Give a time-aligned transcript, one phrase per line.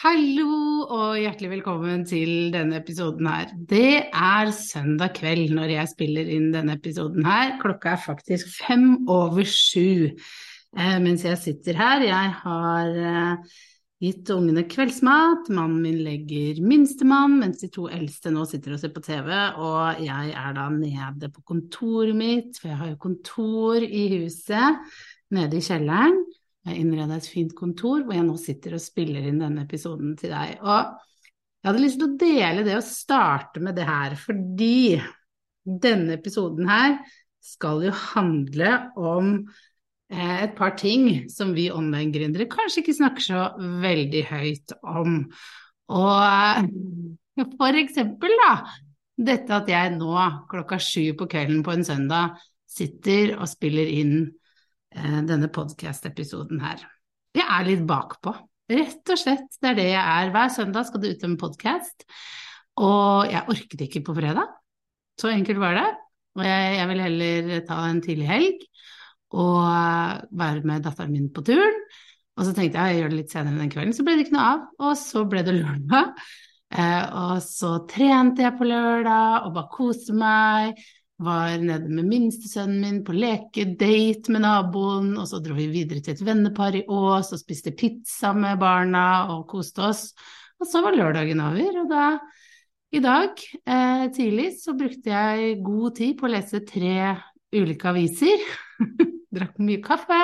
[0.00, 3.50] Hallo og hjertelig velkommen til denne episoden her.
[3.68, 7.58] Det er søndag kveld når jeg spiller inn denne episoden her.
[7.60, 12.06] Klokka er faktisk fem over sju eh, mens jeg sitter her.
[12.08, 13.54] Jeg har eh,
[14.02, 18.96] gitt ungene kveldsmat, mannen min legger minstemann, mens de to eldste nå sitter og ser
[18.96, 19.28] på TV.
[19.60, 24.96] Og jeg er da nede på kontoret mitt, for jeg har jo kontor i huset
[25.36, 26.24] nede i kjelleren.
[26.62, 30.14] Jeg har innreda et fint kontor hvor jeg nå sitter og spiller inn denne episoden
[30.18, 30.60] til deg.
[30.62, 30.92] Og
[31.62, 35.00] jeg hadde lyst til å dele det og starte med det her, fordi
[35.62, 36.96] denne episoden her
[37.42, 39.32] skal jo handle om
[40.10, 43.44] eh, et par ting som vi online-gründere kanskje ikke snakker så
[43.82, 45.18] veldig høyt om.
[45.90, 48.52] Og eh, for eksempel, da,
[49.18, 50.14] dette at jeg nå
[50.50, 52.38] klokka sju på kvelden på en søndag
[52.70, 54.16] sitter og spiller inn
[54.94, 56.82] denne podkast-episoden her.
[57.36, 58.34] Jeg er litt bakpå,
[58.72, 59.48] rett og slett.
[59.58, 60.32] Det er det jeg er.
[60.34, 62.06] Hver søndag skal det ut en podkast,
[62.80, 64.52] og jeg orket ikke på fredag.
[65.20, 65.88] Så enkelt var det.
[66.38, 68.62] Og jeg, jeg vil heller ta en tidlig helg
[69.32, 69.64] og
[70.36, 71.76] være med datteren min på turen.
[72.36, 74.36] Og så tenkte jeg jeg gjør det litt senere den kvelden, så ble det ikke
[74.36, 74.64] noe av.
[74.80, 76.24] Og så ble det lørdag.
[76.72, 80.80] Eh, og så trente jeg på lørdag og bare koste meg
[81.24, 86.16] var nede med minstesønnen min på lekedate med naboen, og så dro vi videre til
[86.16, 90.04] et vennepar i Ås og spiste pizza med barna og koste oss.
[90.62, 92.06] Og så var lørdagen over, og da,
[92.92, 96.96] i dag eh, tidlig, så brukte jeg god tid på å lese tre
[97.56, 98.44] ulike aviser.
[99.34, 100.20] Drakk mye kaffe,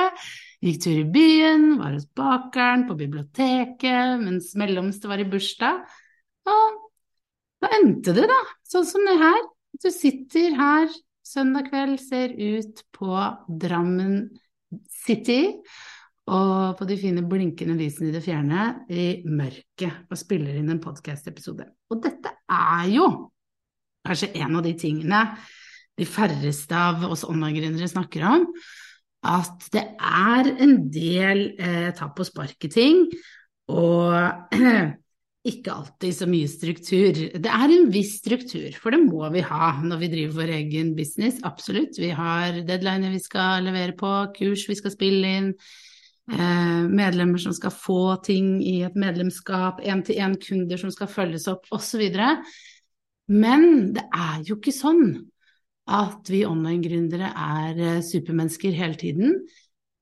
[0.65, 5.81] gikk tur i byen, var hos bakeren, på biblioteket, mens mellomste var i bursdag.
[6.49, 6.83] Og
[7.63, 9.41] da endte det, da, sånn som det her.
[9.79, 10.89] Du sitter her
[11.23, 13.13] søndag kveld, ser ut på
[13.63, 14.25] Drammen
[14.91, 15.53] City
[16.29, 20.83] og på de fine blinkende lysene i det fjerne i mørket og spiller inn en
[20.83, 21.69] podkast-episode.
[21.95, 23.07] Og dette er jo
[24.09, 25.23] kanskje en av de tingene
[25.99, 28.45] de færreste av oss online-gründere snakker om,
[29.27, 33.07] at det er en del eh, ta på sparket-ting,
[33.71, 34.55] og
[35.49, 37.19] ikke alltid så mye struktur.
[37.35, 40.95] Det er en viss struktur, for det må vi ha når vi driver vår egen
[40.97, 41.99] business, absolutt.
[42.01, 45.49] Vi har deadliner vi skal levere på, kurs vi skal spille inn,
[46.33, 52.05] eh, medlemmer som skal få ting i et medlemskap, én-til-én-kunder som skal følges opp, osv.
[53.29, 55.09] Men det er jo ikke sånn
[55.89, 59.41] at vi online-gründere er eh, supermennesker hele tiden.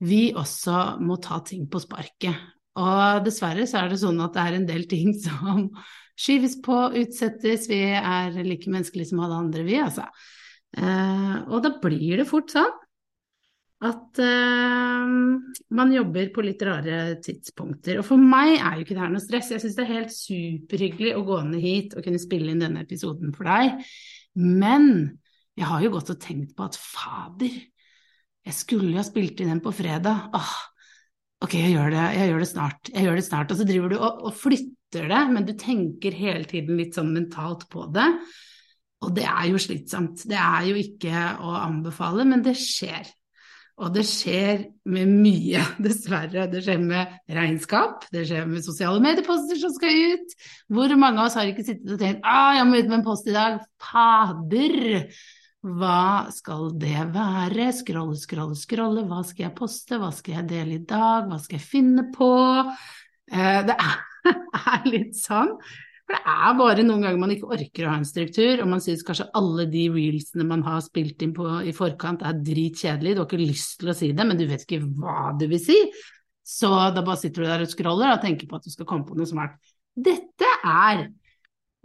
[0.02, 2.55] Vi også må ta ting på sparket.
[2.76, 5.69] Og dessverre så er det sånn at det er en del ting som
[6.16, 7.69] skyves på, utsettes.
[7.70, 10.09] Vi er like menneskelige som alle andre, vi, altså.
[10.76, 12.75] Eh, og da blir det fort sånn
[13.86, 15.10] at eh,
[15.76, 18.00] man jobber på litt rare tidspunkter.
[18.00, 19.53] Og for meg er jo ikke det her noe stress.
[19.53, 22.84] Jeg syns det er helt superhyggelig å gå ned hit og kunne spille inn denne
[22.86, 23.84] episoden for deg.
[24.41, 24.88] Men
[25.56, 27.60] jeg har jo gått og tenkt på at fader,
[28.47, 30.31] jeg skulle jo ha spilt inn den på fredag.
[30.36, 30.56] Åh,
[31.44, 33.50] Ok, jeg gjør det, jeg gjør det snart, jeg gjør det snart.
[33.52, 37.12] Og så driver du og, og flytter det, men du tenker hele tiden litt sånn
[37.12, 38.08] mentalt på det.
[39.04, 40.24] Og det er jo slitsomt.
[40.30, 43.10] Det er jo ikke å anbefale, men det skjer.
[43.77, 46.47] Og det skjer med mye, dessverre.
[46.48, 50.36] Det skjer med regnskap, det skjer med sosiale medieposter som skal ut.
[50.72, 53.09] Hvor mange av oss har ikke sittet og tenkt ah, jeg må ut med en
[53.10, 53.60] post i dag.
[53.77, 55.04] Fader!
[55.66, 57.72] Hva skal det være?
[57.74, 59.03] Scrolle, scrolle, scrolle.
[59.09, 59.98] Hva skal jeg poste?
[59.98, 61.27] Hva skal jeg dele i dag?
[61.27, 62.28] Hva skal jeg finne på?
[63.33, 63.97] Eh, det er,
[64.92, 65.51] litt sånn.
[66.07, 68.84] For det er bare noen ganger man ikke orker å ha en struktur, og man
[68.84, 73.16] syns kanskje alle de reelsene man har spilt inn på i forkant er dritkjedelige.
[73.16, 75.62] Du har ikke lyst til å si det, men du vet ikke hva du vil
[75.66, 75.80] si.
[76.47, 79.09] Så da bare sitter du der og scroller og tenker på at du skal komme
[79.09, 79.59] på noe smart.
[79.98, 81.09] Dette er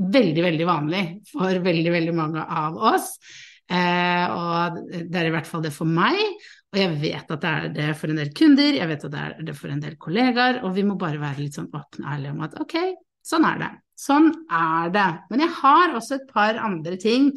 [0.01, 3.16] veldig, veldig vanlig for veldig, veldig mange av oss.
[3.71, 6.19] Eh, og det er i hvert fall det for meg.
[6.71, 9.21] Og jeg vet at det er det for en del kunder, jeg vet at det
[9.21, 12.13] er det for en del kollegaer, og vi må bare være litt sånn åpne og
[12.13, 12.77] ærlige om at ok,
[13.27, 13.71] sånn er det.
[14.01, 15.09] Sånn er det.
[15.29, 17.29] Men jeg har også et par andre ting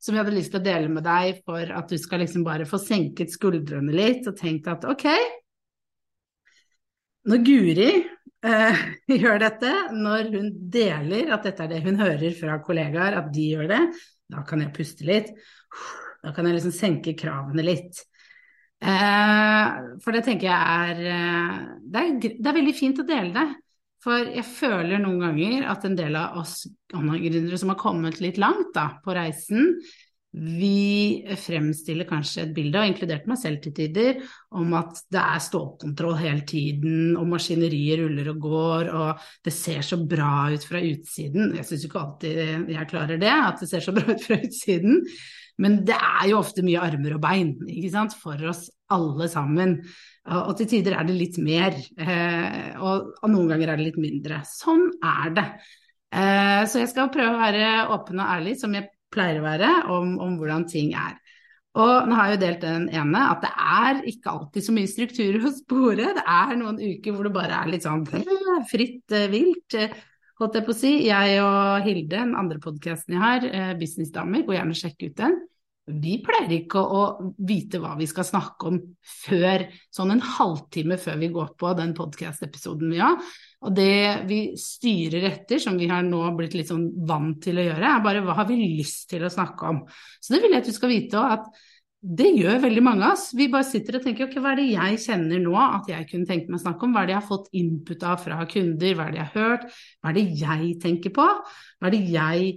[0.00, 2.66] som jeg hadde lyst til å dele med deg for at du skal liksom bare
[2.68, 5.06] få senket skuldrene litt og tenkt at ok,
[7.30, 8.80] når Guri eh,
[9.22, 13.46] gjør dette, når hun deler at dette er det hun hører fra kollegaer, at de
[13.54, 13.82] gjør det,
[14.30, 15.32] da kan jeg puste litt.
[16.20, 18.02] Da kan jeg liksom senke kravene litt.
[18.80, 23.34] Eh, for det tenker jeg er eh, det, er det er veldig fint å dele
[23.36, 23.48] det.
[24.00, 28.40] For jeg føler noen ganger at en del av oss gründere som har kommet litt
[28.40, 29.74] langt da, på reisen,
[30.30, 34.20] vi fremstiller kanskje et bilde, og inkludert meg selv til tider,
[34.54, 39.82] om at det er stålkontroll hele tiden, og maskineriet ruller og går, og det ser
[39.86, 41.56] så bra ut fra utsiden.
[41.58, 45.02] Jeg syns ikke alltid jeg klarer det, at det ser så bra ut fra utsiden,
[45.60, 48.14] men det er jo ofte mye armer og bein ikke sant?
[48.16, 49.74] for oss alle sammen.
[50.30, 54.40] Og til tider er det litt mer, eh, og noen ganger er det litt mindre.
[54.46, 55.46] Sånn er det.
[56.14, 59.70] Eh, så jeg skal prøve å være åpen og ærlig, som jeg pleier å være,
[59.92, 61.18] om, om, hvordan ting er.
[61.80, 64.90] Og nå har jeg jo delt den ene, at det er ikke alltid så mye
[64.90, 66.14] struktur å spore.
[66.16, 68.06] Det er noen uker hvor det bare er litt sånn
[68.70, 69.94] fritt eh, vilt, eh,
[70.40, 70.92] holdt jeg på å si.
[71.06, 75.16] Jeg og Hilde, den andre podkasten jeg har, eh, Businessdamer, gå gjerne og sjekk ut
[75.22, 75.38] den.
[75.90, 77.04] Vi pleier ikke å
[77.46, 78.80] vite hva vi skal snakke om
[79.26, 79.64] før
[79.94, 83.16] sånn en halvtime før vi går på den podkast-episoden vi har.
[83.60, 87.66] Og det vi styrer etter, som vi har nå blitt litt sånn vant til å
[87.66, 89.82] gjøre, er bare hva har vi lyst til å snakke om.
[90.20, 91.66] Så det vil jeg at du skal vite òg, at
[92.00, 93.26] det gjør veldig mange av oss.
[93.36, 96.28] Vi bare sitter og tenker ok, hva er det jeg kjenner nå at jeg kunne
[96.30, 98.94] tenkt meg å snakke om, hva er det jeg har fått input av fra kunder,
[98.96, 99.66] hva er det jeg har hørt,
[100.00, 102.50] hva er det jeg tenker på, hva er det jeg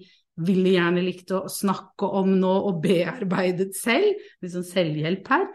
[0.47, 5.50] ville gjerne likt å snakke om nå og bearbeidet selv, litt sånn selvhjelp her.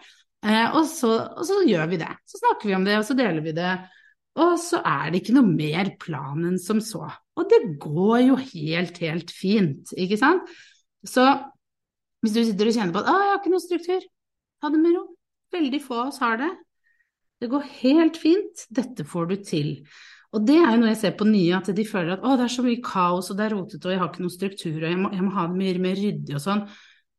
[0.44, 2.12] Eh, og, så, og så gjør vi det.
[2.28, 3.72] Så snakker vi om det, og så deler vi det.
[4.38, 7.08] Og så er det ikke noe mer plan enn som så.
[7.38, 10.50] Og det går jo helt, helt fint, ikke sant.
[11.06, 11.24] Så
[12.22, 14.06] hvis du sitter og kjenner på at 'Å, jeg har ikke noe struktur',
[14.60, 15.04] ta det med ro.
[15.54, 16.50] Veldig få av oss har det.
[17.40, 18.66] Det går helt fint.
[18.74, 19.70] Dette får du til.
[20.34, 22.44] Og det er jo noe jeg ser på nye, at de føler at 'Å, det
[22.44, 24.90] er så mye kaos, og det er rotete, og jeg har ikke noe struktur, og
[24.90, 26.68] jeg må, jeg må ha det mye mer ryddig og sånn'.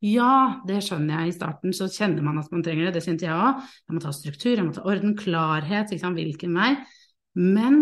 [0.00, 1.28] Ja, det skjønner jeg.
[1.28, 2.94] I starten så kjenner man at man trenger det.
[2.94, 3.60] Det kjente jeg òg.
[3.60, 6.16] Jeg må ta struktur, jeg må ta orden, klarhet, ikke sant?
[6.16, 6.70] hvilken vei.
[7.38, 7.76] Men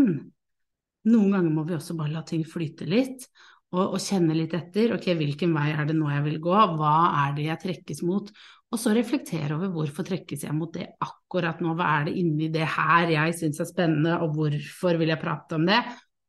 [1.09, 3.29] noen ganger må vi også bare la ting flyte litt,
[3.69, 4.95] og, og, kjenne litt etter.
[4.97, 6.55] Ok, hvilken vei er det nå jeg vil gå?
[6.79, 6.95] Hva
[7.27, 8.31] er det jeg trekkes mot?
[8.69, 11.75] Og så reflektere over hvorfor trekkes jeg mot det akkurat nå?
[11.77, 15.57] Hva er det inni det her jeg syns er spennende, og hvorfor vil jeg prate
[15.57, 15.81] om det?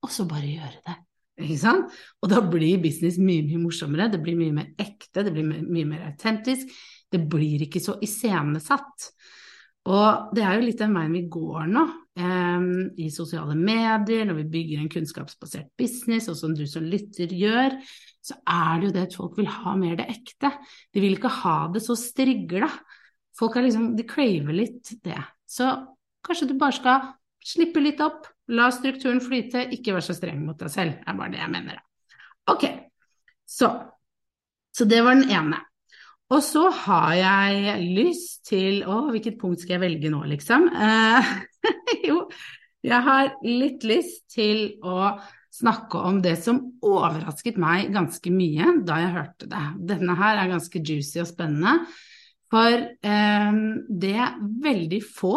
[0.03, 0.97] Og så bare gjøre det.
[1.39, 1.95] Ikke sant?
[2.19, 5.87] Og da blir business mye, mye morsommere, det blir mye mer ekte, det blir mye
[5.87, 6.71] mer autentisk.
[7.09, 9.11] Det blir ikke så iscenesatt.
[9.87, 11.85] Og det er jo litt den veien vi går nå,
[12.19, 12.67] eh,
[12.99, 17.77] i sosiale medier, når vi bygger en kunnskapsbasert business, og som du som lytter gjør,
[18.21, 20.51] så er det jo det at folk vil ha mer det ekte.
[20.93, 22.67] De vil ikke ha det så strigla.
[23.39, 25.21] Folk er liksom, de craver litt det.
[25.47, 25.69] Så
[26.25, 27.07] kanskje du bare skal
[27.45, 30.99] slippe litt opp, la strukturen flyte, ikke vær så streng mot deg selv.
[31.07, 31.79] Er bare det jeg mener.
[32.51, 32.65] Ok,
[33.47, 33.71] så,
[34.75, 35.63] så det var den ene.
[36.29, 40.67] Og så har jeg lyst til Å, hvilket punkt skal jeg velge nå, liksom?
[40.69, 41.31] Eh,
[42.09, 42.23] jo,
[42.85, 45.15] jeg har litt lyst til å
[45.59, 49.63] snakke om det som overrasket meg ganske mye da jeg hørte det.
[49.89, 51.79] Denne her er ganske juicy og spennende.
[52.49, 53.59] For eh,
[53.89, 54.29] det
[54.63, 55.35] veldig få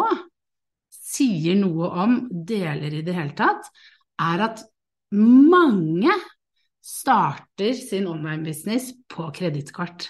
[1.13, 3.67] sier noe om, deler i det hele tatt,
[4.21, 4.63] er at
[5.13, 6.13] mange
[6.83, 10.09] starter sin online-business på kredittkort.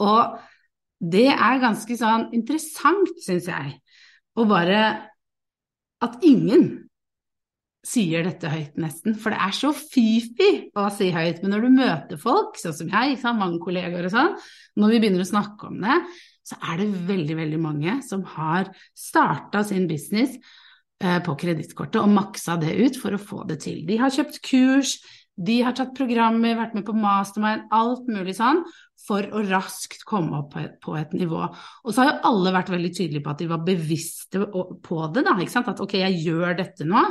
[0.00, 0.38] Og
[1.02, 3.76] det er ganske sånn interessant, syns jeg,
[4.38, 5.08] å bare
[6.02, 6.88] At ingen
[7.86, 9.14] sier dette høyt, nesten.
[9.18, 11.42] For det er så fifi å si høyt.
[11.42, 14.36] Men når du møter folk, sånn som jeg, sånn, mange kollegaer og sånn,
[14.78, 15.98] når vi begynner å snakke om det,
[16.46, 20.34] så er det veldig, veldig mange som har starta sin business
[21.02, 23.82] eh, på kredittkortet og maksa det ut for å få det til.
[23.86, 24.96] De har kjøpt kurs,
[25.40, 28.60] de har tatt programmer, vært med på mastermind, alt mulig sånn,
[29.02, 31.40] for å raskt komme opp på et, nivå.
[31.82, 35.24] Og så har jo alle vært veldig tydelige på at de var bevisste på det,
[35.26, 35.36] da.
[35.62, 37.02] At ok, jeg gjør dette nå,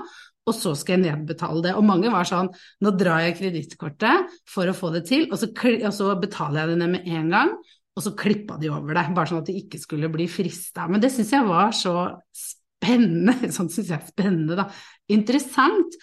[0.47, 1.73] og så skal jeg nedbetale det.
[1.77, 2.49] Og mange var sånn,
[2.81, 6.73] nå drar jeg kredittkortet for å få det til, og så, og så, betaler jeg
[6.73, 7.53] det ned med en gang.
[7.91, 10.87] Og så klippa de over det, bare sånn at de ikke skulle bli frista.
[10.87, 11.95] Men det syns jeg var så
[12.31, 14.69] spennende, sånn syns jeg er spennende, da.
[15.11, 15.99] Interessant.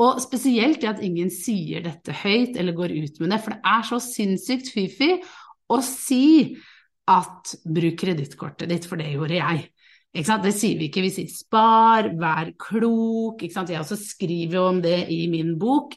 [0.00, 3.72] Og spesielt det at ingen sier dette høyt eller går ut med det, for det
[3.72, 5.10] er så sinnssykt fifi
[5.70, 6.56] å si
[7.10, 9.66] at bruk kredittkortet ditt, for det gjorde jeg.
[10.10, 13.44] Det sier vi ikke, vi sier spar, vær klok.
[13.44, 15.94] Jeg også skriver jo om det i min bok,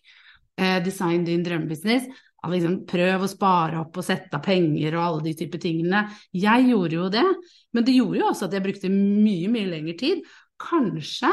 [0.57, 2.05] eh, Design din drømmebusiness.
[2.43, 6.03] Liksom, prøv å spare opp og sette av penger og alle de typer tingene.
[6.35, 7.25] Jeg gjorde jo det,
[7.71, 10.25] men det gjorde jo også at jeg brukte mye, mye lengre tid.
[10.59, 11.31] Kanskje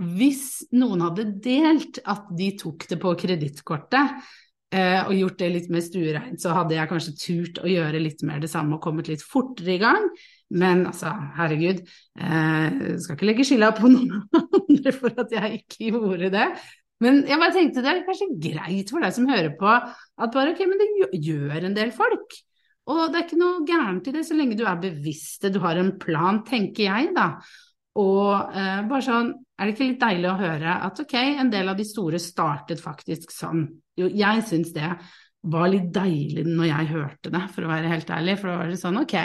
[0.00, 4.20] hvis noen hadde delt at de tok det på kredittkortet,
[4.72, 8.24] eh, og gjort det litt mer stuereint, så hadde jeg kanskje turt å gjøre litt
[8.26, 10.08] mer det samme og kommet litt fortere i gang.
[10.50, 11.84] Men altså, herregud,
[12.18, 14.22] eh, skal ikke legge skylda på noen
[14.60, 16.50] andre for at jeg ikke gjorde det.
[17.00, 20.52] Men jeg bare tenkte det er kanskje greit for deg som hører på, at bare
[20.52, 22.36] ok, men det gjør en del folk.
[22.90, 25.60] Og det er ikke noe gærent i det, så lenge du er bevisst det, du
[25.62, 27.34] har en plan, tenker jeg, da.
[27.98, 31.72] Og eh, bare sånn, er det ikke litt deilig å høre at ok, en del
[31.72, 33.64] av de store startet faktisk sånn.
[33.98, 34.92] Jo, jeg syns det
[35.50, 38.36] var litt deilig når jeg hørte det, for å være helt ærlig.
[38.38, 39.16] For da var det sånn ok,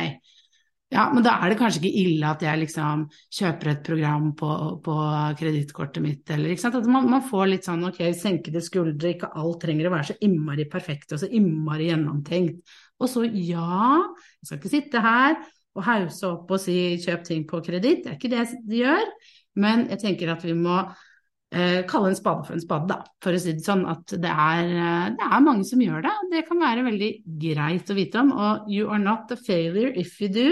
[0.93, 4.49] ja, men da er det kanskje ikke ille at jeg liksom kjøper et program på,
[4.85, 4.95] på
[5.39, 6.77] kredittkortet mitt, eller ikke sant.
[6.79, 10.17] At man, man, får litt sånn ok, senkede skuldre, ikke alt trenger å være så
[10.25, 12.77] innmari perfekt og så innmari gjennomtenkt.
[13.01, 13.97] Og så ja,
[14.39, 15.35] jeg skal ikke sitte her
[15.75, 19.11] og hause opp og si kjøp ting på kreditt, det er ikke det de gjør.
[19.59, 20.77] Men jeg tenker at vi må
[21.55, 22.99] eh, kalle en spade for en spade, da.
[23.23, 26.15] For å si det sånn at det er, eh, det er, mange som gjør det.
[26.31, 27.11] Det kan være veldig
[27.43, 28.33] greit å vite om.
[28.35, 30.49] Og you are not a failure if you do.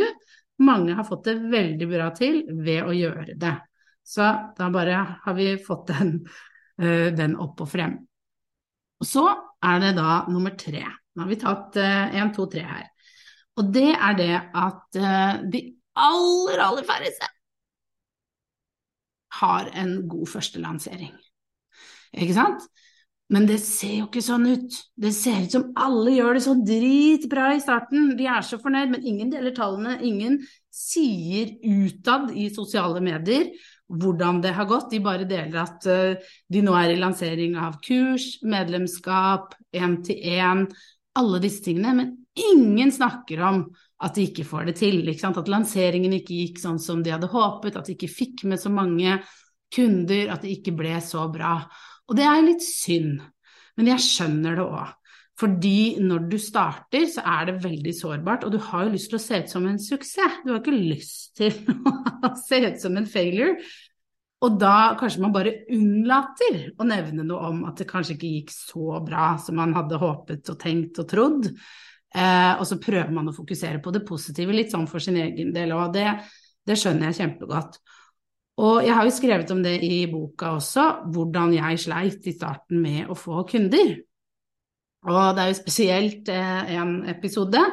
[0.64, 3.56] Mange har fått det veldig bra til ved å gjøre det.
[4.04, 4.28] Så
[4.58, 6.18] da bare har vi fått den,
[6.84, 7.96] uh, den opp og frem.
[9.04, 9.24] Så
[9.64, 10.84] er det da nummer tre.
[11.16, 12.86] Nå har vi tatt én, to, tre her.
[13.60, 15.62] Og det er det at uh, de
[16.00, 17.30] aller, aller færreste
[19.40, 21.14] har en god første lansering.
[22.14, 22.66] Ikke sant?
[23.34, 24.76] Men det ser jo ikke sånn ut.
[25.00, 28.12] Det ser ut som alle gjør det så dritbra i starten.
[28.20, 29.96] De er så fornøyd, men ingen deler tallene.
[30.06, 30.42] Ingen
[30.74, 33.50] sier utad i sosiale medier
[33.94, 34.92] hvordan det har gått.
[34.92, 40.68] De bare deler at uh, de nå er i lansering av kurs, medlemskap, én-til-én,
[41.20, 41.94] alle disse tingene.
[41.98, 42.14] Men
[42.54, 43.64] ingen snakker om
[44.04, 45.02] at de ikke får det til.
[45.14, 48.72] At lanseringen ikke gikk sånn som de hadde håpet, at de ikke fikk med så
[48.74, 49.20] mange
[49.74, 51.56] kunder, at det ikke ble så bra.
[52.10, 53.22] Og det er litt synd,
[53.80, 54.92] men jeg skjønner det òg.
[55.40, 59.18] Fordi når du starter, så er det veldig sårbart, og du har jo lyst til
[59.18, 60.44] å se ut som en suksess.
[60.44, 61.56] Du har ikke lyst til
[62.28, 63.56] å se ut som en failure.
[64.44, 68.54] Og da kanskje man bare unnlater å nevne noe om at det kanskje ikke gikk
[68.54, 71.50] så bra som man hadde håpet og tenkt og trodd.
[72.14, 75.54] Eh, og så prøver man å fokusere på det positive, litt sånn for sin egen
[75.56, 75.72] del.
[75.78, 76.10] Og det,
[76.68, 77.80] det skjønner jeg kjempegodt.
[78.64, 80.84] Og jeg har jo skrevet om det i boka også,
[81.14, 83.96] hvordan jeg sleit i starten med å få kunder.
[85.10, 87.64] Og det er jo spesielt eh, en episode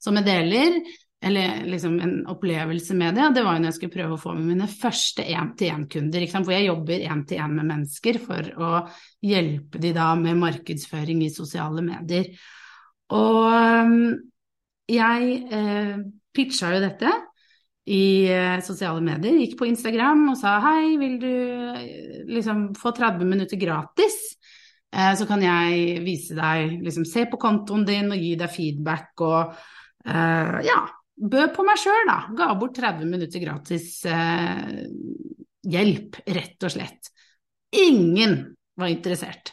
[0.00, 0.78] som jeg deler,
[1.20, 4.32] eller liksom en opplevelse med det, det var jo når jeg skulle prøve å få
[4.38, 8.70] med mine første én-til-én-kunder, hvor jeg jobber én-til-én med mennesker for å
[9.28, 12.30] hjelpe de da med markedsføring i sosiale medier.
[13.12, 13.98] Og um,
[14.90, 15.98] jeg eh,
[16.34, 17.12] pitcha jo dette
[17.90, 19.36] i eh, sosiale medier.
[19.42, 24.16] Gikk på Instagram og sa hei, vil du eh, liksom få 30 minutter gratis?
[24.88, 29.26] Eh, så kan jeg vise deg, liksom se på kontoen din og gi deg feedback
[29.26, 29.52] og
[30.06, 30.80] eh, ja,
[31.20, 32.18] bød på meg sjøl, da.
[32.36, 34.84] Ga bort 30 minutter gratis eh,
[35.70, 37.10] hjelp, rett og slett.
[37.76, 38.38] Ingen
[38.80, 39.52] var interessert.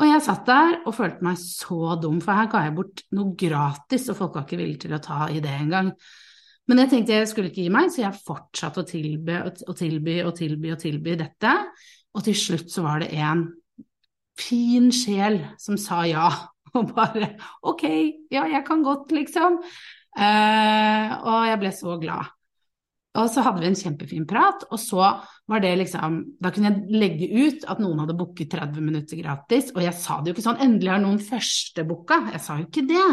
[0.00, 3.34] Og jeg satt der og følte meg så dum, for her ga jeg bort noe
[3.36, 5.92] gratis, og folk var ikke villige til å ta i det engang.
[6.70, 10.20] Men jeg tenkte jeg skulle ikke gi meg, så jeg fortsatte å tilby og tilby
[10.24, 11.54] og tilby og tilby dette.
[12.16, 13.48] Og til slutt så var det en
[14.40, 16.30] fin sjel som sa ja,
[16.78, 17.34] og bare
[17.66, 17.84] ok,
[18.32, 19.60] ja, jeg kan godt, liksom.
[20.16, 22.30] Uh, og jeg ble så glad.
[23.18, 25.02] Og så hadde vi en kjempefin prat, og så
[25.50, 29.72] var det liksom Da kunne jeg legge ut at noen hadde booket 30 minutter gratis,
[29.74, 32.86] og jeg sa det jo ikke sånn 'endelig har noen førstebooka', jeg sa jo ikke
[32.86, 33.08] det.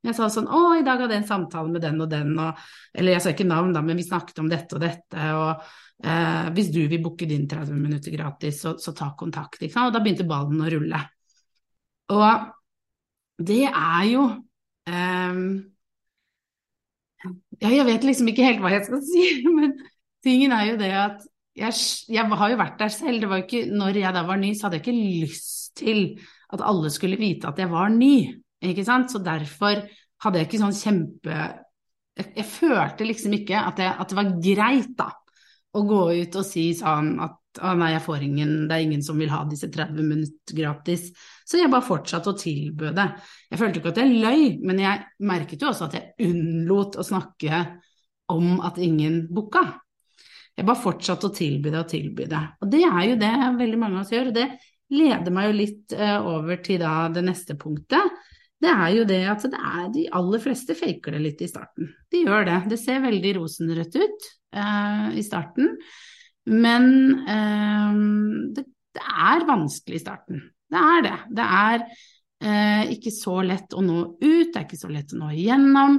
[0.00, 2.38] Men jeg sa sånn 'å, i dag hadde jeg en samtale med den og den',
[2.40, 2.56] og
[2.94, 5.62] Eller jeg sa ikke navn, da, men vi snakket om dette og dette, og
[6.04, 9.86] eh, hvis du vil booke din 30 minutter gratis, så, så ta kontakt, ikke sant.
[9.88, 11.00] Og da begynte ballen å rulle.
[12.08, 12.52] Og
[13.40, 14.24] det er jo
[14.86, 15.62] eh,
[17.62, 19.76] ja, jeg vet liksom ikke helt hva jeg skal si, men
[20.24, 21.28] tingen er jo det at
[21.58, 21.74] jeg,
[22.08, 23.20] jeg, har jo vært der selv.
[23.20, 26.00] Det var jo ikke, når jeg da var ny, så hadde jeg ikke lyst til
[26.52, 28.14] at alle skulle vite at jeg var ny.
[28.62, 29.12] Ikke sant?
[29.12, 29.82] Så derfor
[30.22, 31.36] hadde jeg ikke sånn kjempe
[32.12, 35.06] Jeg, jeg følte liksom ikke at, jeg, at, det var greit, da,
[35.72, 39.04] å gå ut og si sånn at å nei, jeg får ingen, det er ingen
[39.04, 41.10] som vil ha disse 30 minutter gratis.
[41.44, 43.08] Så jeg bare fortsatte å tilby det.
[43.50, 47.06] Jeg følte ikke at jeg løy, men jeg merket jo også at jeg unnlot å
[47.06, 47.62] snakke
[48.32, 49.66] om at ingen booka.
[50.56, 52.42] Jeg bare fortsatte å tilby det og tilby det.
[52.62, 54.48] Og det er jo det veldig mange av oss gjør, og det
[54.92, 58.20] leder meg jo litt uh, over til da det neste punktet.
[58.62, 61.88] Det er jo det at det er de aller fleste faker det litt i starten.
[62.12, 62.58] De gjør det.
[62.70, 65.72] Det ser veldig rosenrødt ut uh, i starten.
[66.50, 66.88] Men
[67.28, 68.00] eh,
[68.56, 70.42] det, det, er vanskelig i starten.
[70.72, 71.16] Det er det.
[71.38, 75.22] Det er eh, ikke så lett å nå ut, det er ikke så lett å
[75.22, 75.98] nå igjennom.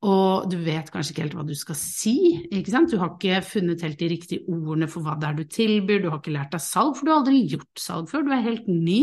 [0.00, 2.14] Og du vet kanskje ikke helt hva du skal si.
[2.48, 2.92] ikke sant?
[2.92, 6.08] Du har ikke funnet helt de riktige ordene for hva det er du tilbyr, du
[6.08, 8.68] har ikke lært deg salg, for du har aldri gjort salg før, du er helt
[8.70, 9.00] ny.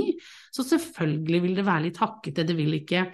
[0.53, 3.05] Så selvfølgelig vil det være litt hakkete, det vil ikke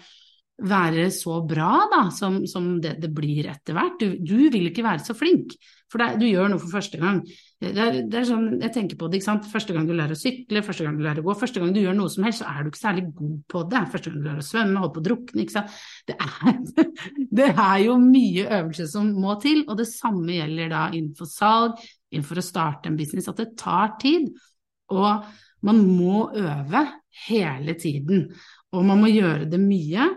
[0.63, 3.99] være så bra da, som, som det det blir etter hvert.
[3.99, 5.57] Du, du, vil ikke være så flink,
[5.91, 7.19] for det, du gjør noe for første gang.
[7.63, 9.45] Det er, det er, sånn, Jeg tenker på det, ikke sant.
[9.51, 11.79] Første gang du lærer å sykle, første gang du lærer å gå, første gang du
[11.79, 13.83] gjør noe som helst, så er du ikke særlig god på det.
[13.93, 15.77] Første gang du lærer å svømme, holde på å drukne, ikke sant.
[16.09, 16.89] Det er,
[17.39, 21.79] det er jo mye øvelse som må til, og det samme gjelder da innenfor salg,
[22.13, 24.27] innenfor å starte en business, at det tar tid.
[24.93, 25.31] Og
[25.63, 26.83] man må øve
[27.29, 28.27] hele tiden,
[28.73, 30.11] og man må gjøre det mye.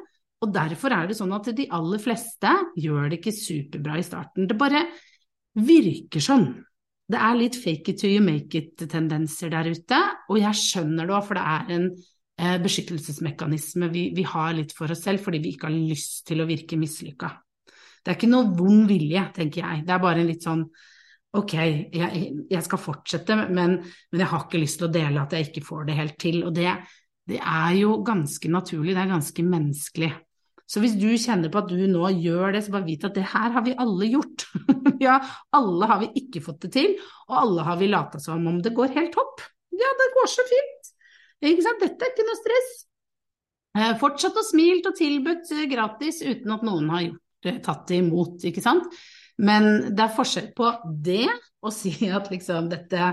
[0.45, 4.49] Og derfor er det sånn at de aller fleste gjør det ikke superbra i starten.
[4.49, 4.83] Det bare
[5.57, 6.51] virker sånn.
[7.07, 11.15] Det er litt fake it to you make it-tendenser der ute, og jeg skjønner det
[11.15, 15.39] òg, for det er en eh, beskyttelsesmekanisme vi, vi, har litt for oss selv fordi
[15.45, 17.31] vi ikke har lyst til å virke mislykka.
[18.03, 19.87] Det er ikke noe vond vilje, tenker jeg.
[19.87, 20.67] Det er bare en litt sånn
[21.37, 21.55] ok,
[21.93, 22.21] jeg,
[22.51, 25.67] jeg skal fortsette, men, men, jeg har ikke lyst til å dele at jeg ikke
[25.67, 26.43] får det helt til.
[26.49, 26.71] Og det,
[27.29, 30.13] det er jo ganske naturlig, det er ganske menneskelig.
[30.67, 33.27] Så hvis du kjenner på at du nå gjør det, så bare vit at det
[33.31, 34.49] her har vi alle gjort.
[35.07, 35.21] ja,
[35.55, 36.97] alle har vi ikke fått det til,
[37.29, 39.45] og alle har vi lata som om det går helt topp.
[39.77, 40.91] Ja, det går så fint.
[41.47, 41.85] Ikke sant?
[41.85, 42.73] Dette er ikke noe stress.
[43.77, 48.01] Eh, fortsatt og smilt og tilbudt eh, gratis uten at noen har gjort tatt det
[48.03, 48.89] imot, ikke sant.
[49.39, 50.71] Men det er forskjell på
[51.05, 51.29] det
[51.63, 53.13] å si at liksom dette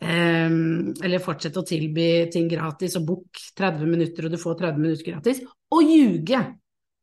[0.00, 4.80] Um, eller fortsette å tilby ting gratis og book 30 minutter og du får 30
[4.80, 6.40] minutter gratis, og ljuge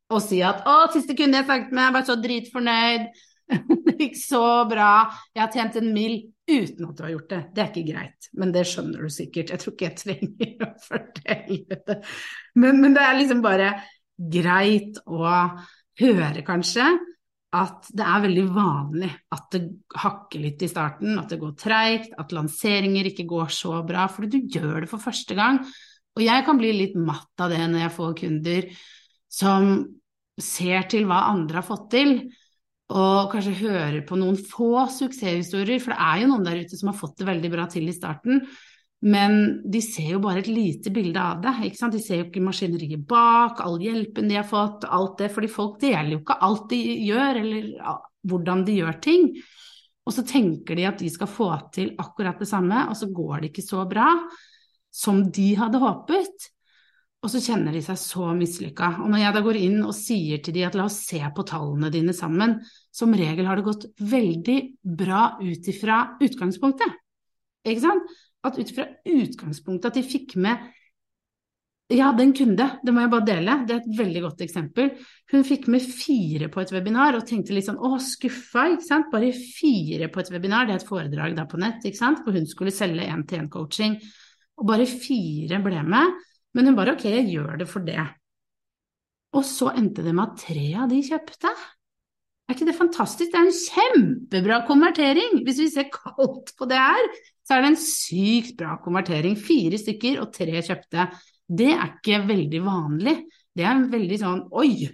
[0.09, 3.07] og si at 'Å, siste kunde jeg snakket med, jeg ble så dritfornøyd',
[3.87, 4.91] 'det gikk så bra,
[5.35, 7.41] jeg har tjent en mil', uten at du har gjort det.
[7.55, 9.51] Det er ikke greit, men det skjønner du sikkert.
[9.51, 11.97] Jeg tror ikke jeg trenger å fortelle det.
[12.55, 13.73] Men, men det er liksom bare
[14.17, 15.27] greit å
[15.97, 16.87] høre, kanskje,
[17.57, 19.61] at det er veldig vanlig at det
[20.03, 24.35] hakker litt i starten, at det går treigt, at lanseringer ikke går så bra, fordi
[24.35, 25.61] du gjør det for første gang.
[26.17, 28.69] Og jeg kan bli litt matt av det når jeg får kunder
[29.27, 29.85] som
[30.37, 32.13] ser til hva andre har fått til,
[32.87, 36.91] og kanskje hører på noen få suksesshistorier, for det er jo noen der ute som
[36.91, 38.45] har fått det veldig bra til i starten,
[39.05, 41.53] men de ser jo bare et lite bilde av det.
[41.67, 41.93] ikke sant?
[41.93, 45.77] De ser jo ikke maskineriet bak, all hjelpen de har fått, alt det, fordi folk
[45.83, 47.69] deler jo ikke alt de gjør, eller
[48.27, 49.29] hvordan de gjør ting.
[50.07, 53.43] Og så tenker de at de skal få til akkurat det samme, og så går
[53.43, 54.07] det ikke så bra
[54.93, 56.47] som de hadde håpet.
[57.27, 58.87] Og så kjenner de seg så mislykka.
[59.03, 61.43] Og når jeg da går inn og sier til de at la oss se på
[61.49, 62.53] tallene dine sammen,
[62.95, 64.55] som regel har det gått veldig
[64.95, 66.93] bra ut ifra utgangspunktet.
[67.67, 68.13] Ikke sant?
[68.47, 70.69] At ut ifra utgangspunktet at de fikk med
[71.91, 74.89] Jeg hadde en kunde, det må jeg bare dele, det er et veldig godt eksempel.
[75.31, 79.11] Hun fikk med fire på et webinar og tenkte litt sånn å, skuffa, ikke sant.
[79.11, 82.35] Bare fire på et webinar, det er et foredrag der på nett, ikke sant, hvor
[82.35, 83.95] hun skulle selge én-til-én-coaching.
[84.59, 86.19] Og bare fire ble med.
[86.57, 88.01] Men hun bare ok, jeg gjør det for det.
[89.37, 91.51] Og så endte det med at tre av de kjøpte.
[92.47, 93.29] Er ikke det fantastisk?
[93.33, 95.41] Det er en kjempebra konvertering!
[95.45, 97.09] Hvis vi ser kaldt på det her,
[97.45, 99.35] så er det en sykt bra konvertering.
[99.37, 101.09] Fire stykker og tre kjøpte.
[101.47, 103.17] Det er ikke veldig vanlig.
[103.53, 104.87] Det er en veldig sånn oi,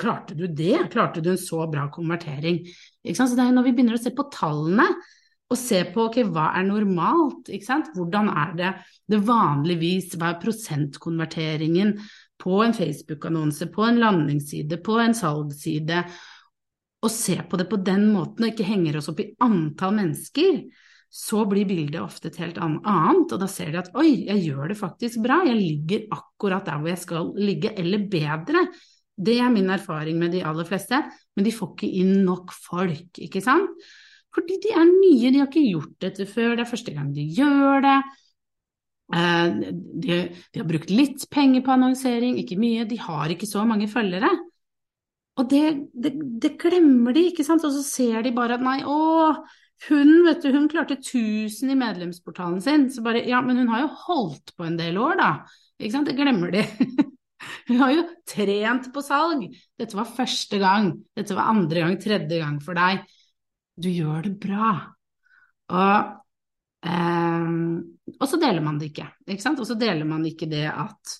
[0.00, 0.76] klarte du det?
[0.92, 2.62] Klarte du en så bra konvertering?
[3.10, 4.86] Så det er når vi begynner å se på tallene,
[5.52, 7.50] og se på okay, hva er normalt,
[7.94, 8.70] hvordan er det?
[9.10, 11.92] Det vanligvis, hva er prosentkonverteringen
[12.40, 16.00] på en Facebook-annonse, på en landingsside, på en salgsside,
[17.04, 20.64] og se på det på den måten, og ikke henger oss opp i antall mennesker,
[21.14, 24.72] så blir bildet ofte et helt annet, og da ser de at oi, jeg gjør
[24.72, 28.64] det faktisk bra, jeg ligger akkurat der hvor jeg skal ligge, eller bedre.
[29.14, 30.98] Det er min erfaring med de aller fleste,
[31.36, 33.86] men de får ikke inn nok folk, ikke sant.
[34.34, 37.26] Fordi de er nye, de har ikke gjort dette før, det er første gang de
[37.36, 37.98] gjør det.
[39.14, 39.58] Eh,
[40.00, 40.18] de,
[40.50, 44.30] de, har brukt litt penger på annonsering, ikke mye, de har ikke så mange følgere.
[45.38, 45.62] Og det,
[45.94, 49.34] det, det, glemmer de, ikke sant, og så ser de bare at nei, å,
[49.88, 53.82] Hun, vet du, hun klarte 1000 i medlemsportalen sin, så bare Ja, men hun har
[53.84, 55.32] jo holdt på en del år, da.
[55.80, 56.08] Ikke sant?
[56.08, 56.62] Det glemmer de.
[57.68, 59.42] Hun har jo trent på salg.
[59.76, 63.02] Dette var første gang, dette var andre gang, tredje gang for deg.
[63.74, 64.74] Du gjør det bra.
[65.74, 66.10] Og,
[66.86, 67.48] eh,
[68.14, 69.62] og så deler man det ikke, ikke sant.
[69.62, 71.16] Og så deler man ikke det at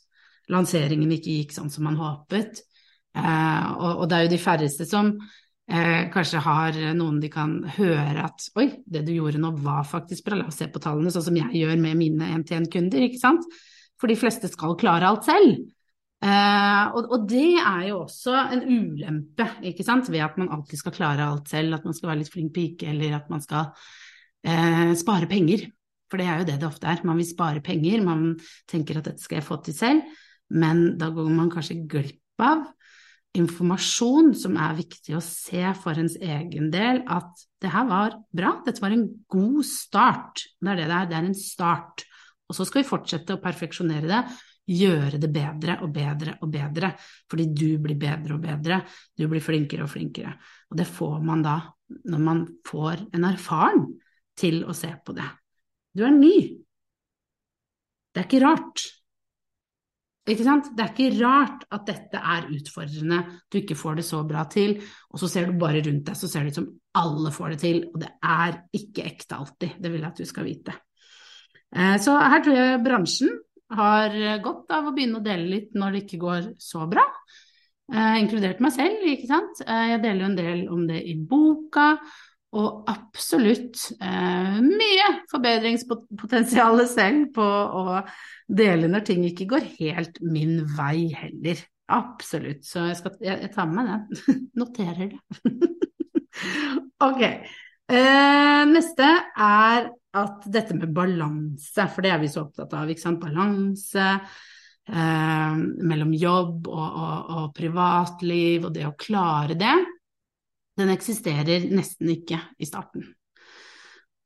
[0.52, 2.62] lanseringen ikke gikk sånn som man håpet.
[3.14, 7.60] Eh, og, og, det er jo de færreste som eh, kanskje har noen de kan
[7.76, 11.12] høre at oi, det du gjorde nå var faktisk bra, la oss se på tallene,
[11.14, 13.46] sånn som jeg gjør med mine NTN-kunder, ikke sant.
[14.00, 15.62] For de fleste skal klare alt selv.
[16.24, 20.80] Eh, og, og, det er jo også en ulempe, ikke sant, ved at man alltid
[20.80, 23.74] skal klare alt selv, at man skal være litt flink pike, eller at man skal
[24.46, 25.66] eh, spare penger.
[26.08, 27.02] For det er jo det det ofte er.
[27.04, 28.30] Man vil spare penger, man
[28.70, 30.16] tenker at dette skal jeg få til selv,
[30.54, 32.64] men da går man kanskje glipp av
[33.34, 38.56] informasjon som er viktig å se for ens egen del, at det her var bra,
[38.64, 40.44] dette var en god start.
[40.62, 42.04] Det er det det er, det er en start.
[42.48, 44.20] Og så skal vi fortsette å perfeksjonere det,
[44.64, 46.92] gjøre det bedre og bedre og bedre,
[47.30, 48.80] fordi du blir bedre og bedre,
[49.16, 50.34] du blir flinkere og flinkere.
[50.70, 51.58] Og det får man da
[52.08, 53.86] når man får en erfaren
[54.38, 55.26] til å se på det.
[55.94, 56.36] Du er ny.
[58.14, 58.86] Det er ikke rart.
[60.24, 60.70] Ikke sant?
[60.72, 63.18] Det er ikke rart at dette er utfordrende,
[63.52, 64.78] du ikke får det så bra til,
[65.12, 67.58] og så ser du bare rundt deg, så ser det ut som alle får det
[67.60, 69.76] til, og det er ikke ekte alltid.
[69.76, 70.76] Det vil jeg at du skal vite.
[71.74, 73.34] Eh, så her tror jeg bransjen
[73.76, 77.04] har godt av å begynne å dele litt når det ikke går så bra.
[77.92, 79.60] Eh, inkludert meg selv, ikke sant.
[79.66, 81.88] Eh, jeg deler jo en del om det i boka,
[82.54, 87.98] og absolutt eh, mye forbedringspotensial selv på å
[88.46, 91.60] dele når ting ikke går helt min vei heller.
[91.92, 92.62] Absolutt.
[92.64, 94.36] Så jeg, skal, jeg, jeg tar med meg det.
[94.62, 95.20] Noterer det.
[97.08, 97.26] ok.
[97.92, 102.90] Eh, neste er at dette med balanse, for det er vi så opptatt av.
[102.90, 103.22] ikke sant?
[103.22, 105.58] Balanse eh,
[105.90, 109.74] mellom jobb og, og, og privatliv og det å klare det
[110.78, 113.06] den eksisterer nesten ikke i starten.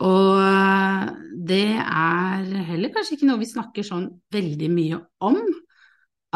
[0.04, 0.38] Og
[1.48, 5.40] det er heller kanskje ikke noe vi snakker sånn veldig mye om.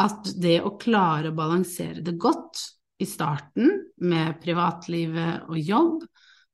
[0.02, 2.62] At det å klare å balansere det godt
[3.02, 3.68] i starten
[4.00, 6.06] med privatlivet og jobb,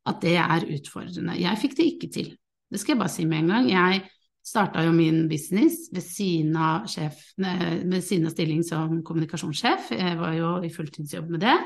[0.09, 1.37] at det er utfordrende.
[1.39, 2.31] Jeg fikk det ikke til.
[2.69, 3.69] Det skal jeg bare si med en gang.
[3.73, 4.03] Jeg
[4.45, 9.93] starta jo min business ved siden av, sjef, ved siden av stilling som kommunikasjonssjef.
[9.97, 11.57] Jeg var jo i fulltidsjobb med det.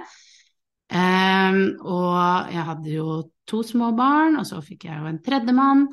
[0.92, 5.86] Um, og jeg hadde jo to små barn, og så fikk jeg jo en tredjemann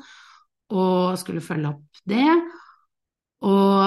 [0.76, 2.28] og skulle følge opp det.
[3.48, 3.80] Og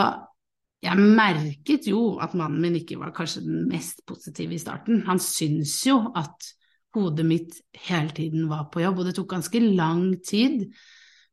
[0.84, 5.06] jeg merket jo at mannen min ikke var kanskje den mest positive i starten.
[5.08, 6.50] Han syntes jo at
[6.98, 10.66] hodet mitt hele tiden var på jobb, og det tok ganske lang tid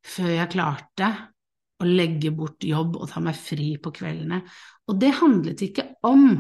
[0.07, 1.11] før jeg klarte
[1.81, 4.43] å legge bort jobb og ta meg fri på kveldene.
[4.91, 6.35] Og det handlet ikke om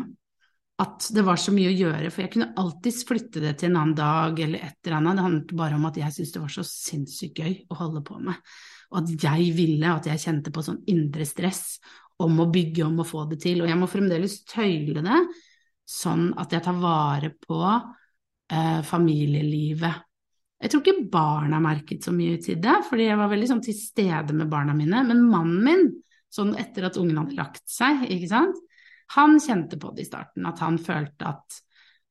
[0.80, 3.80] at det var så mye å gjøre, for jeg kunne alltids flytte det til en
[3.82, 5.18] annen dag eller et eller annet.
[5.18, 8.16] Det handlet bare om at jeg syntes det var så sinnssykt gøy å holde på
[8.24, 8.52] med,
[8.90, 11.64] og at jeg ville, at jeg kjente på sånn indre stress
[12.20, 13.62] om å bygge om å få det til.
[13.62, 15.20] Og jeg må fremdeles tøyle det
[15.90, 20.09] sånn at jeg tar vare på eh, familielivet.
[20.60, 23.76] Jeg tror ikke barna merket så mye til det, fordi jeg var veldig sånn til
[23.76, 25.00] stede med barna mine.
[25.08, 25.86] Men mannen min,
[26.30, 28.60] sånn etter at ungen hadde lagt seg, ikke sant,
[29.16, 31.56] han kjente på det i starten, at han følte at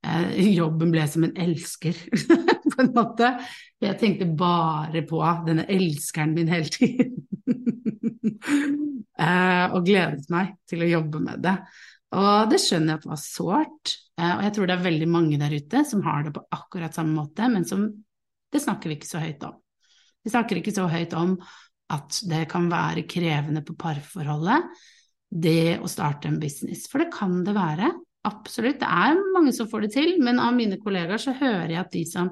[0.04, 2.02] eh, jobben ble som en elsker,
[2.72, 3.36] på en måte.
[3.80, 7.14] Jeg tenkte bare på denne elskeren min hele tiden.
[9.24, 11.56] eh, og gledet meg til å jobbe med det.
[12.18, 13.96] Og det skjønner jeg at var sårt.
[14.18, 16.98] Eh, og jeg tror det er veldig mange der ute som har det på akkurat
[16.98, 17.88] samme måte, men som
[18.54, 19.58] det snakker vi ikke så høyt om.
[20.26, 21.36] Vi snakker ikke så høyt om
[21.94, 24.68] at det kan være krevende på parforholdet
[25.30, 26.88] det å starte en business.
[26.90, 27.92] For det kan det være,
[28.28, 28.82] absolutt.
[28.82, 31.94] Det er mange som får det til, men av mine kollegaer så hører jeg at
[31.94, 32.32] de som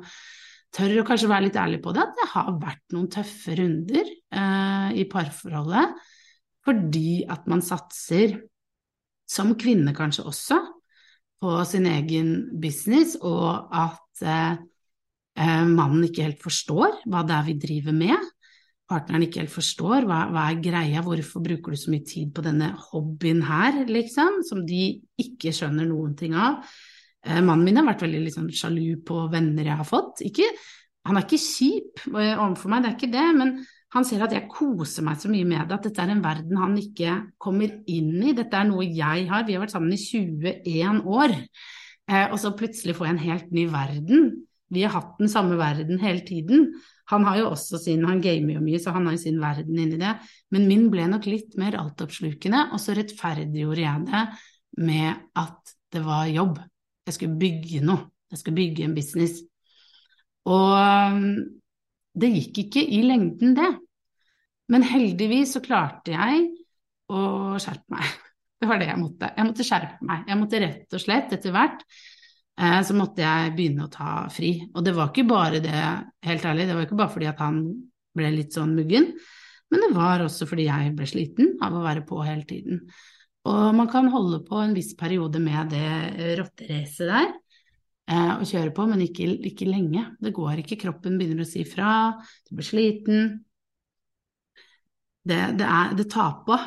[0.75, 4.07] tør å kanskje være litt ærlige på det, at det har vært noen tøffe runder
[4.09, 5.97] eh, i parforholdet
[6.67, 8.33] fordi at man satser,
[9.23, 10.57] som kvinne kanskje også,
[11.39, 14.57] på sin egen business, og at eh,
[15.37, 18.23] mannen ikke helt forstår hva det er vi driver med
[18.87, 20.07] partneren ikke helt forstår.
[20.07, 24.41] Hva, hva, er greia, hvorfor bruker du så mye tid på denne hobbyen her, liksom,
[24.47, 26.61] som de ikke skjønner noen ting av.
[27.25, 30.23] Eh, mannen min har vært veldig liksom, sjalu på venner jeg har fått.
[30.27, 30.47] Ikke,
[31.07, 33.57] han er ikke kjip eh, overfor meg, det er ikke det, men
[33.95, 36.59] han ser at jeg koser meg så mye med det, at dette er en verden
[36.59, 38.35] han ikke kommer inn i.
[38.35, 39.45] Dette er noe jeg har.
[39.47, 41.35] Vi har vært sammen i 21 år,
[42.11, 44.29] eh, og så plutselig får jeg en helt ny verden
[44.73, 46.71] Vi har hatt den samme verden hele tiden.
[47.11, 49.79] Han har jo også sin, han gamer jo mye, så han har jo sin verden
[49.79, 50.13] inni det.
[50.51, 54.23] Men min ble nok litt mer altoppslukende, og så rettferdiggjorde jeg det
[54.83, 56.59] med at det var jobb.
[57.07, 58.09] Jeg skulle bygge noe.
[58.27, 59.39] Jeg skulle bygge en business.
[60.51, 61.21] Og um,
[62.17, 63.69] det gikk ikke i lengden, det.
[64.71, 66.47] Men heldigvis så klarte jeg
[67.07, 67.21] å
[67.61, 68.07] skjerpe meg.
[68.57, 69.27] Det var det jeg måtte.
[69.37, 70.21] Jeg måtte skjerpe meg.
[70.25, 71.83] Jeg måtte rett og slett, etter hvert,
[72.57, 74.47] så måtte jeg begynne å ta fri.
[74.73, 75.81] Og det var ikke bare det,
[76.25, 77.59] helt ærlig, det var ikke bare fordi at han
[78.17, 79.11] ble litt sånn muggen,
[79.69, 82.81] men det var også fordi jeg ble sliten av å være på hele tiden.
[83.47, 87.27] Og man kan holde på en viss periode med det rotteracet der
[88.11, 90.03] eh, og kjøre på, men ikke, ikke, lenge.
[90.23, 90.79] Det går ikke.
[90.81, 91.91] Kroppen begynner å si fra,
[92.47, 93.29] du blir sliten.
[95.27, 96.57] Det, det, er, det tar på,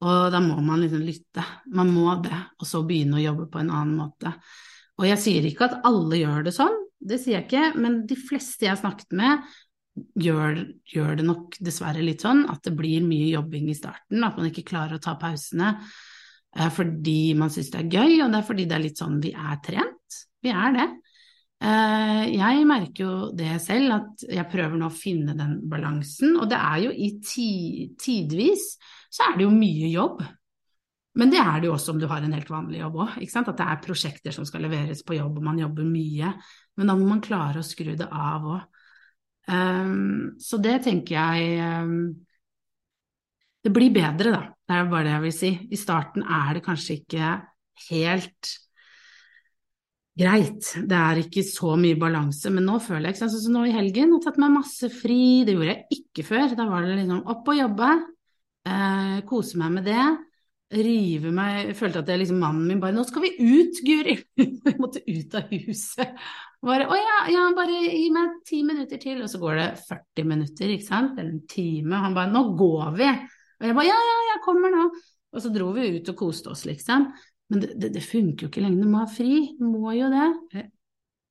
[0.00, 1.44] og da må man liksom lytte.
[1.76, 4.32] Man må det, og så begynne å jobbe på en annen måte.
[5.00, 8.16] Og jeg sier ikke at alle gjør det sånn, det sier jeg ikke, men de
[8.20, 9.44] fleste jeg har snakket med,
[10.20, 10.60] gjør,
[10.92, 14.50] gjør, det nok dessverre litt sånn at det blir mye jobbing i starten, at man
[14.50, 15.74] ikke klarer å ta pausene.
[16.56, 19.20] Eh, fordi man syns det er gøy, og det er fordi det er litt sånn
[19.22, 20.20] vi er trent.
[20.44, 20.88] Vi er det.
[21.60, 26.36] Eh, jeg merker jo det selv, at jeg prøver nå å finne den balansen.
[26.40, 28.74] Og det er jo i tidvis
[29.10, 30.22] så er det jo mye jobb.
[31.18, 33.16] Men det er det jo også om du har en helt vanlig jobb òg.
[33.18, 36.30] At det er prosjekter som skal leveres på jobb, og man jobber mye.
[36.78, 38.60] Men da må man klare å skru det av òg.
[39.50, 42.12] Um, så det tenker jeg um,
[43.64, 44.42] Det blir bedre, da.
[44.68, 45.52] Det er bare det jeg vil si.
[45.74, 47.32] I starten er det kanskje ikke
[47.88, 48.52] helt
[50.20, 50.70] greit.
[50.86, 54.06] Det er ikke så mye balanse, men nå føler jeg ikke sånn nå i helgen.
[54.06, 56.56] Jeg har tatt meg masse fri, det gjorde jeg ikke før.
[56.56, 57.92] Da var det liksom opp og jobbe,
[58.70, 60.08] eh, kose meg med det.
[60.70, 64.18] Rive meg Jeg følte at jeg liksom mannen min bare 'Nå skal vi ut, Guri!'
[64.38, 66.12] jeg måtte ut av huset.
[66.62, 70.28] Bare 'Å ja, ja, bare gi meg ti minutter til', og så går det 40
[70.30, 72.02] minutter, ikke sant, eller en time.
[72.04, 73.16] Han bare 'Nå går vi'.
[73.60, 74.86] Og jeg bare ja, ja, jeg kommer nå.
[75.30, 77.10] Og så dro vi ut og koste oss, liksom.
[77.50, 80.08] Men det, det, det funker jo ikke lenger, du må ha fri, du må jo
[80.10, 80.28] det.
[80.54, 80.70] Eh,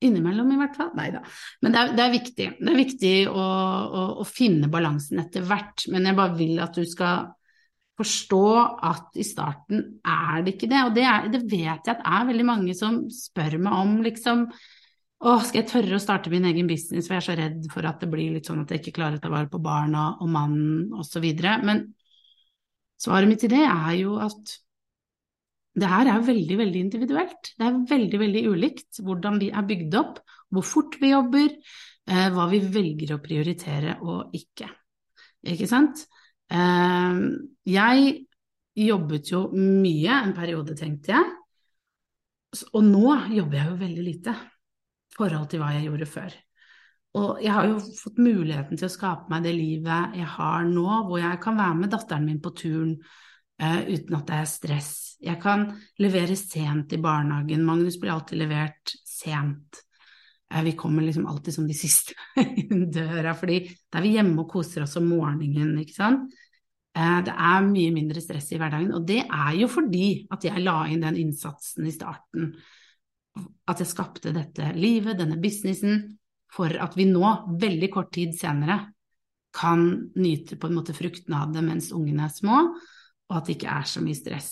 [0.04, 0.92] innimellom, i hvert fall.
[0.96, 1.24] Nei da.
[1.64, 2.48] Men det er, det er, viktig.
[2.60, 5.86] Det er viktig å, å, å, finne balansen etter hvert.
[5.92, 7.30] Men jeg bare vil at du skal
[8.00, 8.44] forstå
[8.90, 10.82] at i starten er det ikke det.
[10.88, 14.44] Og det, er, det vet jeg at er veldig mange som spør meg om, liksom.
[15.20, 17.84] Å, skal jeg tørre å starte min egen business, for jeg er så redd for
[17.84, 20.30] at det blir litt sånn at jeg ikke klarer å ta vare på barna og
[20.32, 21.26] mannen osv.
[21.68, 21.84] Men
[23.00, 24.58] Svaret mitt til det er jo at
[25.80, 27.52] det her er veldig, veldig individuelt.
[27.56, 30.18] Det er veldig, veldig ulikt hvordan vi er bygd opp,
[30.52, 31.54] hvor fort vi jobber,
[32.10, 34.68] eh, hva vi velger å prioritere og ikke.
[35.48, 36.04] Ikke sant?
[36.50, 37.20] Eh,
[37.70, 38.14] jeg
[38.80, 41.32] jobbet jo mye en periode, tenkte jeg,
[42.74, 46.38] og nå jobber jeg jo veldig lite i forhold til hva jeg gjorde før.
[47.18, 50.86] Og jeg har jo fått muligheten til å skape meg det livet jeg har nå,
[51.08, 54.92] hvor jeg kan være med datteren min på turen uh, uten at det er stress.
[55.20, 55.66] Jeg kan
[56.00, 57.66] levere sent i barnehagen.
[57.66, 59.82] Magnus blir alltid levert sent.
[60.54, 64.44] Uh, vi kommer liksom alltid som de siste inn døra, fordi da er vi hjemme
[64.44, 66.38] og koser oss om morgenen, ikke sant.
[67.00, 70.64] Uh, det er mye mindre stress i hverdagen, og det er jo fordi at jeg
[70.64, 72.52] la inn den innsatsen i starten.
[73.70, 76.02] At jeg skapte dette livet, denne businessen
[76.50, 77.24] for at vi nå,
[77.62, 78.82] veldig kort tid senere,
[79.54, 82.58] kan nyte på en måte fruktene av det mens ungene er små,
[83.30, 84.50] og at det ikke er så mye stress.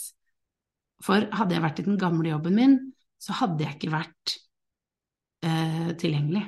[1.04, 2.78] For hadde jeg vært i den gamle jobben min,
[3.18, 4.34] så hadde jeg ikke vært
[5.46, 6.44] eh, tilgjengelig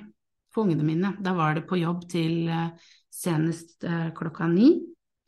[0.54, 1.12] for ungene mine.
[1.22, 4.72] Da var det på jobb til eh, senest eh, klokka ni.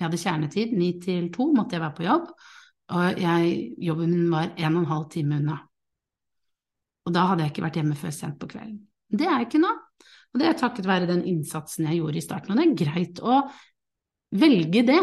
[0.03, 2.25] Jeg hadde kjernetid, ni til to måtte jeg være på jobb,
[2.93, 3.51] og jeg,
[3.87, 5.61] jobben min var en og en halv time unna.
[7.07, 8.81] Og da hadde jeg ikke vært hjemme før sent på kvelden.
[9.13, 9.71] Det er ikke nå.
[10.33, 12.51] Og det er takket være den innsatsen jeg gjorde i starten.
[12.51, 13.39] Og det er greit å
[14.43, 14.99] velge det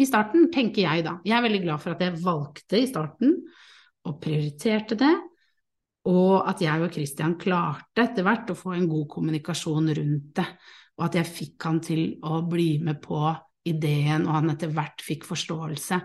[0.00, 1.18] i starten, tenker jeg da.
[1.28, 3.36] Jeg er veldig glad for at jeg valgte i starten
[4.08, 5.12] og prioriterte det,
[6.08, 10.48] og at jeg og Christian klarte etter hvert å få en god kommunikasjon rundt det,
[10.96, 13.20] og at jeg fikk han til å bli med på
[13.68, 16.00] ideen, og han etter hvert fikk forståelse.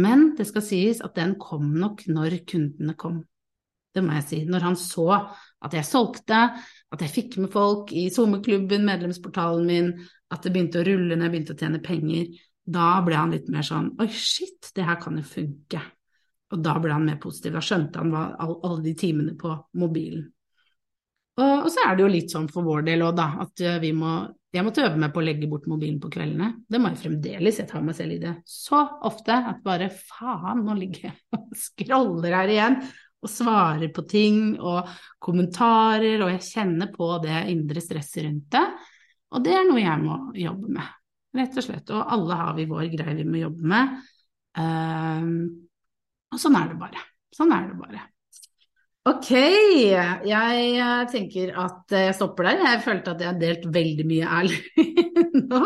[0.00, 3.22] Men det skal sies at den kom nok når kundene kom.
[3.90, 4.40] Det må jeg si.
[4.46, 6.40] Når han så at jeg solgte,
[6.90, 9.90] at jeg fikk med folk i SoMe-klubben, medlemsportalen min,
[10.30, 12.28] at det begynte å rulle når jeg begynte å tjene penger,
[12.70, 15.80] da ble han litt mer sånn oi, shit, det her kan jo funke.
[16.50, 17.56] Og da ble han mer positiv.
[17.56, 20.28] Da skjønte han hva, alle de timene på mobilen.
[21.40, 23.80] Og, og, så er det jo litt sånn for vår del òg, da, at eh,
[23.82, 26.48] vi må Jeg måtte øve meg på å legge bort mobilen på kveldene.
[26.66, 27.60] Det må jeg fremdeles.
[27.60, 31.52] Jeg tar meg selv i det så ofte at bare faen, nå ligger jeg og
[31.66, 32.80] scroller her igjen.
[33.20, 34.88] og svarer på ting og
[35.22, 38.64] kommentarer, og jeg kjenner på det indre stresset rundt det.
[39.30, 40.94] Og det er noe jeg må jobbe med,
[41.38, 41.92] rett og slett.
[41.94, 43.98] Og alle har vi vår greie vi må jobbe med.
[44.58, 45.30] Uh,
[46.34, 47.04] og sånn er det bare.
[47.36, 48.08] Sånn er det bare.
[49.08, 52.58] Ok, jeg eh, tenker at jeg stopper der.
[52.66, 54.58] Jeg følte at jeg har delt veldig mye ærlig
[55.50, 55.60] nå.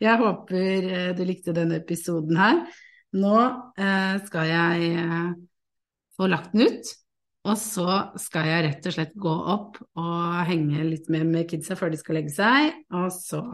[0.00, 2.62] Jeg håper eh, du likte denne episoden her.
[3.20, 3.34] Nå
[3.76, 5.28] eh, skal jeg eh,
[6.16, 6.94] få lagt den ut,
[7.52, 11.76] og så skal jeg rett og slett gå opp og henge litt mer med kidsa
[11.76, 13.44] før de skal legge seg, og så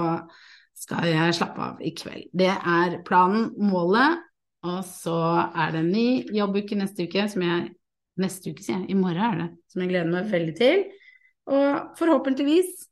[0.79, 2.31] skal jeg slappe av i kveld.
[2.31, 4.23] Det er planen, målet,
[4.63, 5.19] og så
[5.51, 7.75] er det en ny jobbuke neste uke som jeg
[8.21, 8.91] Neste uke, sier jeg.
[8.95, 9.49] I morgen er det.
[9.73, 10.85] Som jeg gleder meg veldig til.
[11.51, 12.87] Og forhåpentligvis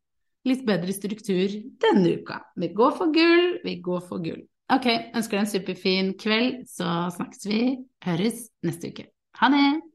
[0.48, 1.54] litt bedre struktur
[1.84, 2.40] denne uka.
[2.58, 4.42] Vi går for gull, vi går for gull.
[4.72, 7.62] Ok, ønsker deg en superfin kveld, så snakkes vi.
[8.06, 9.10] Høres neste uke.
[9.38, 9.91] Ha det!